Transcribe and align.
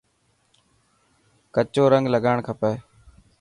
ڪچو 1.55 1.83
رنگ 1.93 2.05
لگان 2.13 2.37
کپي. 2.47 2.73